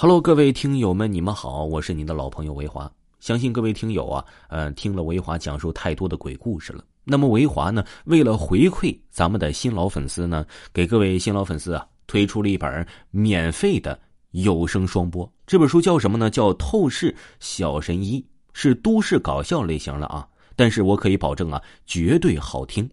[0.00, 2.88] Hello，各位听友们，你们好，我是您的老朋友维华。
[3.18, 6.84] 相信各位听友啊，呃，听了维华讲述太多的鬼故事了。
[7.02, 13.98] 那么维华呢，为了回馈咱们的新老粉丝呢，给各位新老粉丝啊，推出了一本免费的
[14.30, 15.28] 有声双播。
[15.48, 16.30] 这本书叫什么呢？
[16.30, 18.20] 叫《透视小神医》，
[18.52, 20.24] 是都市搞笑类型的啊。
[20.54, 22.88] 但是我可以保证啊，绝对好听。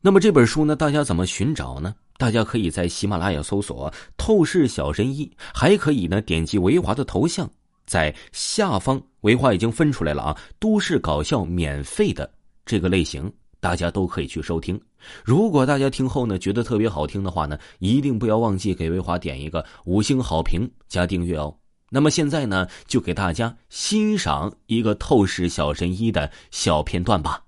[0.00, 1.92] 那么这本书呢，大家怎么寻找呢？
[2.18, 7.48] 大家可以在喜马拉雅搜索“透视小神医”，还可以呢点击维华的头像，
[7.86, 12.30] 在下方维华已经分出来了啊，都市搞笑免费的
[12.64, 14.80] 这个类型，大家都可以去收听。
[15.24, 21.54] 如果大家听后呢觉得特别好听的话呢，一定不要忘记给维华点一个五星好评加订阅哦。
[21.90, 27.44] 那么现在呢，就给大家欣赏一个透视小神医的小片段吧，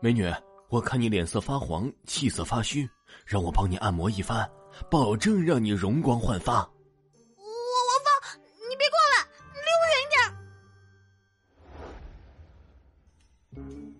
[0.00, 0.24] 美女。
[0.72, 2.88] 我看你脸色发黄，气色发虚，
[3.26, 4.50] 让我帮你按摩一番，
[4.90, 6.60] 保证让你容光焕发。
[7.36, 8.40] 我王峰，
[8.70, 10.08] 你别过来，离我远一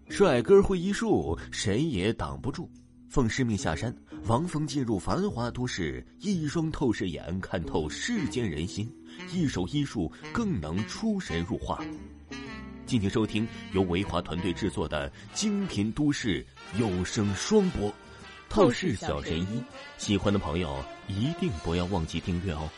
[0.06, 0.16] 点。
[0.16, 2.70] 帅哥会医术，谁也挡不住。
[3.10, 3.94] 奉师命下山，
[4.24, 8.90] 王峰进入繁华都市，一双透视眼看透世间人心，
[9.30, 11.84] 一手医术更能出神入化。
[12.92, 16.44] 敬请收听由维华团队制作的精品都市
[16.78, 17.88] 有声双播
[18.50, 19.46] 《透视小神医》，
[19.96, 20.76] 喜欢的朋友
[21.08, 22.68] 一定不要忘记订阅哦。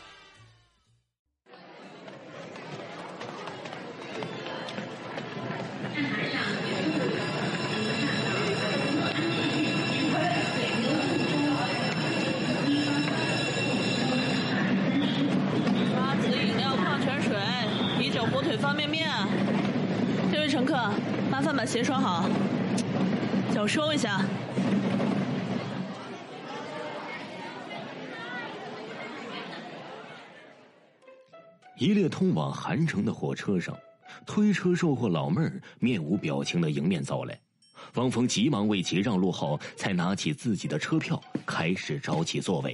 [15.93, 17.35] 瓜子饮料、矿泉水、
[17.99, 19.44] 啤酒、火腿、方便面。
[20.55, 20.73] 乘客，
[21.29, 22.29] 麻烦把鞋穿好，
[23.53, 24.25] 脚收一下。
[31.77, 33.77] 一列通往韩城的火车上，
[34.25, 37.37] 推车售货老妹儿面无表情的迎面走来，
[37.95, 42.73] 王峰急忙为其让路后，才拿起自己的车票，开始找起座位。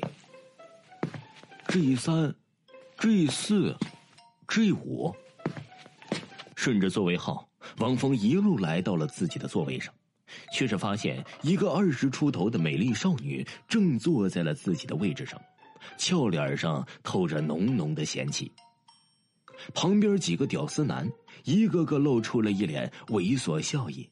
[1.69, 2.31] G 三、
[2.99, 3.75] G 四、
[4.47, 5.11] G 五，
[6.55, 9.93] 顺着座位号，王峰一路来到了自己的座位上，
[10.53, 15.41] 却是发现一个二十出头的美丽少女正坐在了自己的位置上，
[15.97, 18.51] 俏脸上透着浓浓的嫌弃。
[19.73, 21.07] 旁边几个屌丝男，
[21.43, 24.09] 一个个露出了一脸猥琐笑意，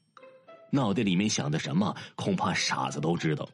[0.70, 3.48] 脑袋里面想的什么，恐怕傻子都知道。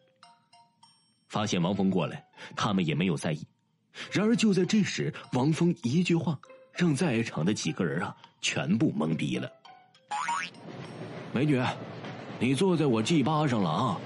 [1.28, 2.24] 发现王峰过来，
[2.54, 3.42] 他们也没有在意。
[4.12, 6.38] 然而就在这时，王峰一句话，
[6.74, 9.50] 让在场的几个人啊，全部懵逼了。
[11.32, 11.62] 美女，
[12.38, 13.98] 你坐在我 G 八上了啊！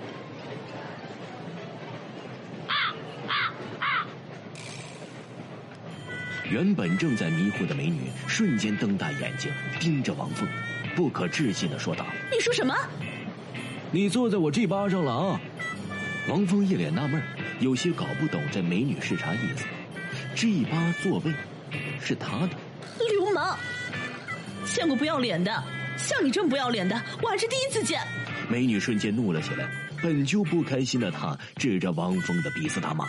[6.50, 10.48] 原本正在迷糊的美女瞬间瞪大眼睛盯着王峰，
[10.96, 12.74] 不可置信的说道：“你说什么？
[13.92, 15.40] 你坐在我 G 八上了啊？”
[16.28, 17.22] 王峰一脸纳闷，
[17.60, 19.64] 有些搞不懂这美女是啥意思。
[20.34, 21.32] G 八座位
[22.00, 22.50] 是他的，
[22.98, 23.56] 流氓！
[24.64, 25.64] 见过不要脸的，
[26.02, 28.00] 像你这么不要脸的，我还是第一次见。
[28.48, 29.70] 美女瞬间怒了起来，
[30.02, 33.06] 本就不开心的她指着王峰的鼻子大骂。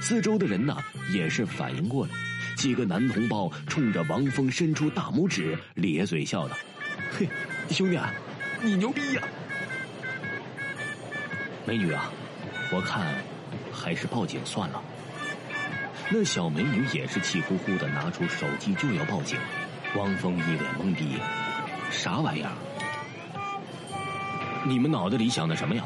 [0.00, 0.78] 四周的人呐
[1.12, 2.12] 也是反应过来，
[2.56, 6.56] 几个男同胞冲着王峰伸出大拇指，咧嘴笑道
[7.18, 7.28] ：“嘿，
[7.70, 8.12] 兄弟，啊，
[8.62, 9.22] 你牛逼呀！”
[11.66, 12.10] 美女啊，
[12.72, 13.06] 我看
[13.72, 14.82] 还是报警算了。
[16.10, 19.38] 那小美女也是气呼呼的拿出手机就要报警，
[19.94, 21.18] 王峰一脸懵逼，
[21.90, 22.50] 啥玩意儿？
[24.64, 25.84] 你们脑袋里想的什么呀？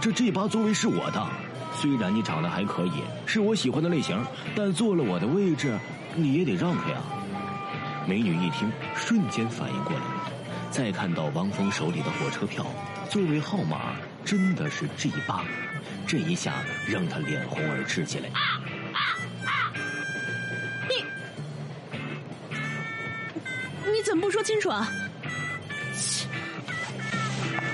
[0.00, 1.26] 这这把座位是我的，
[1.74, 5.76] 虽然你长得还可以，是我喜欢的类型，但坐了我的位置，
[6.14, 7.02] 你也得让开啊。
[8.06, 10.02] 美女一听，瞬间反应过来，
[10.70, 12.64] 再看到王峰手里的火车票，
[13.10, 15.44] 座位号码真的是 G 八，
[16.06, 16.54] 这一下
[16.86, 18.28] 让他脸红耳赤起来。
[20.88, 21.04] 你
[23.92, 24.88] 你怎么不说清楚啊？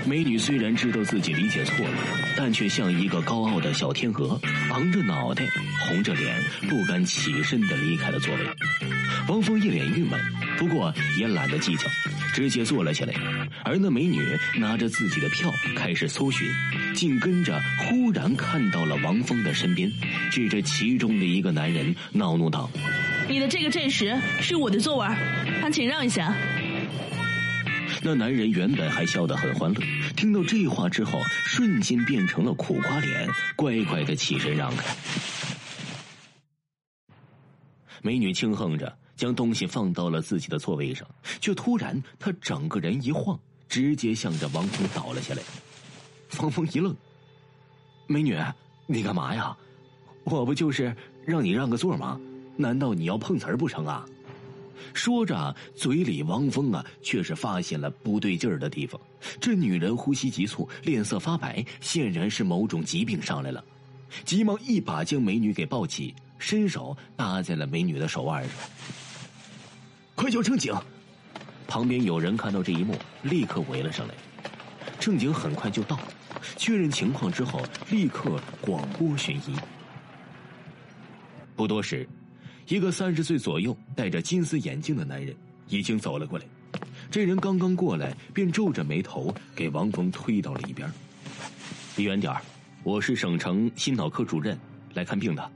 [0.06, 1.92] 美女虽然知道自己理解错了，
[2.36, 4.38] 但却像一个高傲的小天鹅，
[4.70, 5.42] 昂着脑袋，
[5.80, 6.36] 红着脸，
[6.68, 8.40] 不敢起身的离开了座位。
[9.28, 10.20] 王峰一脸郁闷，
[10.58, 11.84] 不过也懒得计较，
[12.34, 13.14] 直接坐了下来。
[13.64, 14.22] 而那美女
[14.58, 16.46] 拿着自己的票开始搜寻，
[16.94, 19.90] 紧跟着忽然看到了王峰的身边，
[20.30, 22.70] 指着其中的一个男人恼怒道
[23.26, 25.08] ：“你的这个阵势是我的座位，
[25.62, 26.36] 还请让一下。”
[28.06, 29.80] 那男人原本还笑得很欢乐，
[30.14, 34.94] 听到这话之后，瞬间变成了苦瓜脸，乖乖的起身让开。
[38.02, 41.08] 美女轻哼着，将东西放到了自己的座位上，
[41.40, 43.40] 却突然她整个人一晃，
[43.70, 45.40] 直接向着王峰倒了下来。
[46.40, 46.94] 王峰一愣
[48.06, 48.38] ：“美女，
[48.86, 49.56] 你干嘛呀？
[50.24, 52.20] 我不就是让你让个座吗？
[52.54, 54.04] 难道你要碰瓷儿不成啊？”
[54.92, 59.00] 说着，嘴里王峰啊，却是发现了不对劲儿的地方。
[59.40, 63.64] 这女人呼吸急促，脸色发白，显然是某种疾病上来了。
[64.24, 68.52] 急忙一把将美女给抱起，伸手搭在了美女的手腕上。
[70.14, 70.72] 快叫正警！
[71.66, 74.14] 旁边有人看到这一幕，立刻围了上来。
[75.00, 75.98] 正警很快就到，
[76.56, 77.60] 确认情况之后，
[77.90, 79.56] 立刻广播寻医。
[81.56, 82.08] 不多时。
[82.66, 85.34] 一个三十岁左右、戴着金丝眼镜的男人
[85.68, 86.44] 已经走了过来。
[87.10, 90.90] 这人刚刚过来，便皱着眉头给王峰推到了一边。
[91.96, 92.34] 离远点
[92.82, 94.58] 我是省城心脑科主任，
[94.94, 95.50] 来看病的。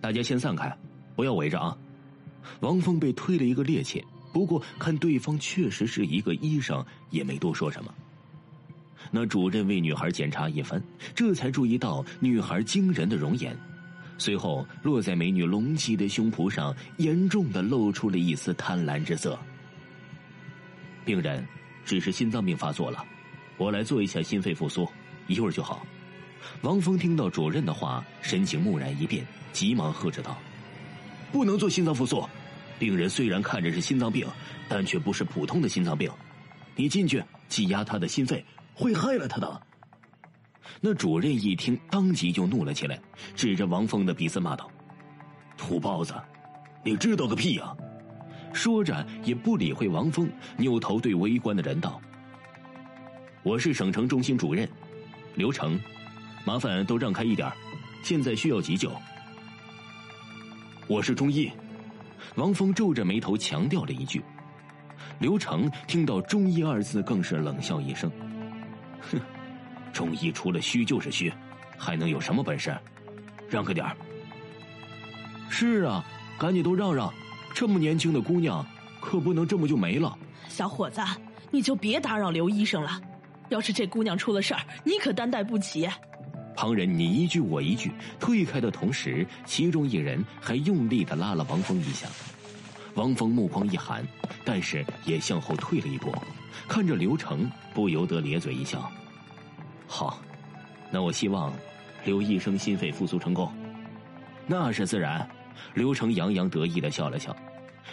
[0.00, 0.72] 大家先散开，
[1.16, 1.76] 不要围着啊！
[2.60, 4.02] 王峰被推了一个趔趄，
[4.32, 7.92] 不过看对方确实是一个医生，也没多说什么。
[9.10, 10.82] 那主任为女孩检查一番，
[11.14, 13.56] 这才注意到女孩惊人的容颜。
[14.18, 19.38] 随后落在美女隆起的胸脯上，严重的露出了一丝贪婪之色。
[21.04, 21.46] 病人
[21.84, 23.02] 只是心脏病发作了，
[23.56, 24.86] 我来做一下心肺复苏，
[25.28, 25.86] 一会儿就好。
[26.62, 30.36] 王峰听到主任的话，神情蓦然一变，急忙喝着道
[31.30, 32.28] ：“不能做心脏复苏，
[32.78, 34.26] 病人虽然看着是心脏病，
[34.68, 36.10] 但却不是普通的心脏病，
[36.74, 38.44] 你进去挤压他的心肺，
[38.74, 39.62] 会害了他的。”
[40.80, 42.98] 那主任一听，当即就怒了起来，
[43.34, 44.70] 指着王峰的鼻子骂道
[45.58, 46.14] ：“土包子，
[46.84, 47.76] 你知道个屁呀！”
[48.52, 52.00] 说着也不理会王峰，扭头对围观的人道
[53.42, 54.68] ：“我是省城中心主任，
[55.34, 55.78] 刘成，
[56.44, 57.50] 麻烦都让开一点，
[58.02, 58.90] 现在需要急救。”
[60.88, 61.50] 我是中医，
[62.36, 64.22] 王峰皱着眉头强调了一句。
[65.18, 68.10] 刘成听到“中医”二字，更是冷笑一声
[69.10, 69.20] ：“哼。”
[69.92, 71.32] 中医除了虚就是虚，
[71.76, 72.76] 还能有什么本事？
[73.48, 73.96] 让开点儿。
[75.48, 76.04] 是啊，
[76.38, 77.12] 赶紧都让让！
[77.54, 78.64] 这么年轻的姑娘，
[79.00, 80.16] 可不能这么就没了。
[80.48, 81.00] 小伙子，
[81.50, 83.00] 你就别打扰刘医生了。
[83.48, 85.88] 要是这姑娘出了事儿，你可担待不起。
[86.54, 92.06] 旁人你一句我一句，退开的同时，其中一人还用力的拉了王峰一下。
[92.94, 94.06] 王峰目光一寒，
[94.44, 96.12] 但是也向后退了一步，
[96.68, 98.92] 看着刘成，不由得咧嘴一笑。
[99.88, 100.20] 好，
[100.90, 101.52] 那我希望
[102.04, 103.50] 刘医生心肺复苏成功。
[104.46, 105.28] 那是自然。
[105.74, 107.36] 刘成洋洋得意的笑了笑，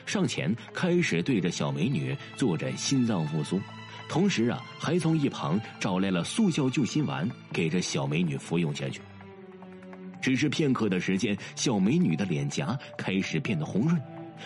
[0.05, 3.59] 上前开始对着小美女做着心脏复苏，
[4.07, 9.01] 同时啊，还从一旁找来了速效救心丸，给这小美女服用下去。
[10.21, 13.99] 只是片刻的时间，小美女的脸颊开始变得红润，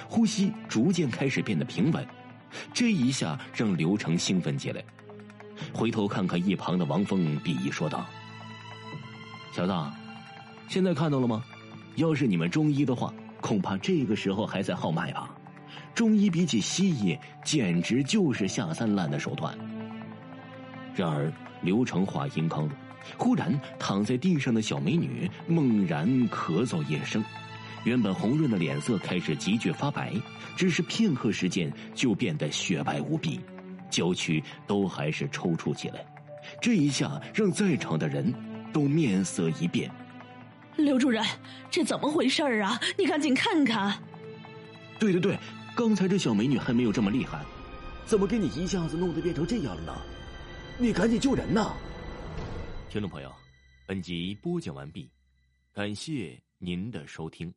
[0.07, 2.05] 呼吸逐渐开始变得平稳。
[2.73, 4.81] 这一下让刘成兴奋起来。
[5.73, 8.05] 回头看看一旁的王峰，鄙夷说道
[9.51, 9.73] ：“小子，
[10.67, 11.43] 现在看到了吗？
[11.95, 15.35] 要是你们中医的话，恐怕这个时候还在号脉吧。
[15.93, 19.57] 中医比起西医，简直就是下三滥的手段。”
[20.95, 21.31] 然而，
[21.61, 22.71] 刘成话音刚落，
[23.17, 27.23] 忽然躺在地上的小美女猛然咳嗽一声，
[27.83, 30.13] 原本红润的脸色开始急剧发白，
[30.55, 33.39] 只是片刻时间就变得雪白无比。
[33.89, 36.05] 郊区都还是抽搐起来，
[36.61, 38.33] 这一下让在场的人
[38.71, 39.91] 都面色一变。
[40.77, 41.23] 刘主任，
[41.69, 42.79] 这怎么回事啊？
[42.97, 44.01] 你赶紧看看。
[44.97, 45.37] 对对对，
[45.75, 47.43] 刚才这小美女还没有这么厉害，
[48.05, 49.93] 怎么给你一下子弄得变成这样了呢？
[50.77, 51.73] 你赶紧救人呐！
[52.89, 53.31] 听众朋友，
[53.85, 55.11] 本集播讲完毕，
[55.73, 57.53] 感谢您的收听。